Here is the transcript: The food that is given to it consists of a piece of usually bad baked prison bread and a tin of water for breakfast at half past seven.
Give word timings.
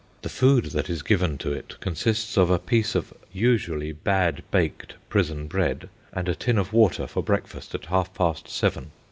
The 0.23 0.29
food 0.29 0.65
that 0.71 0.89
is 0.89 1.03
given 1.03 1.37
to 1.37 1.51
it 1.53 1.79
consists 1.79 2.35
of 2.35 2.49
a 2.49 2.57
piece 2.57 2.95
of 2.95 3.13
usually 3.31 3.91
bad 3.91 4.41
baked 4.49 4.95
prison 5.09 5.45
bread 5.45 5.89
and 6.11 6.27
a 6.27 6.33
tin 6.33 6.57
of 6.57 6.73
water 6.73 7.05
for 7.05 7.21
breakfast 7.21 7.75
at 7.75 7.85
half 7.85 8.11
past 8.15 8.49
seven. 8.49 8.93